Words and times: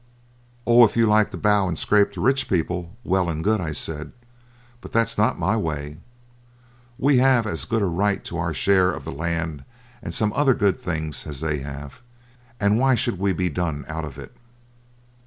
'Oh! 0.65 0.83
if 0.83 0.97
you 0.97 1.05
like 1.05 1.29
to 1.29 1.37
bow 1.37 1.67
and 1.67 1.77
scrape 1.77 2.11
to 2.13 2.21
rich 2.21 2.49
people, 2.49 2.97
well 3.03 3.29
and 3.29 3.43
good,' 3.43 3.61
I 3.61 3.71
said; 3.71 4.13
'but 4.81 4.91
that's 4.91 5.15
not 5.15 5.37
my 5.37 5.55
way. 5.55 5.99
We 6.97 7.17
have 7.17 7.45
as 7.45 7.65
good 7.65 7.83
a 7.83 7.85
right 7.85 8.23
to 8.23 8.37
our 8.39 8.51
share 8.51 8.89
of 8.91 9.03
the 9.05 9.11
land 9.11 9.63
and 10.01 10.11
some 10.11 10.33
other 10.33 10.55
good 10.55 10.81
things 10.81 11.27
as 11.27 11.39
they 11.41 11.59
have, 11.59 12.01
and 12.59 12.79
why 12.79 12.95
should 12.95 13.19
we 13.19 13.31
be 13.31 13.47
done 13.47 13.85
out 13.87 14.03
of 14.03 14.17
it?' 14.17 14.35